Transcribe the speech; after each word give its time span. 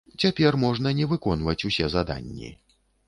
Цяпер 0.21 0.53
можна 0.63 0.93
не 0.99 1.05
выконваць 1.11 1.65
усе 1.69 1.85
заданні. 1.97 2.49